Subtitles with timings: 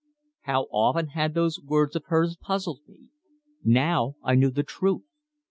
[0.45, 3.09] How often had those words of hers puzzled me!
[3.63, 5.03] Now I knew the truth!